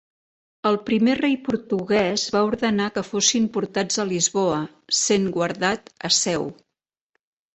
[0.67, 4.61] El primer rei portuguès va ordenar que fossin portats a Lisboa,
[5.01, 6.49] sent guardat a Seu.